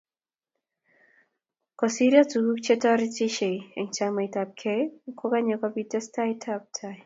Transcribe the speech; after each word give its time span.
kusiryo 1.77 2.21
tugul 2.31 2.57
che 2.65 2.75
toretisyei 2.83 3.57
eng 3.79 3.89
chametapgei 3.95 4.83
ko 5.17 5.25
Kanye 5.31 5.55
kobit 5.61 5.87
tesetab 5.91 6.63
taai 6.75 6.99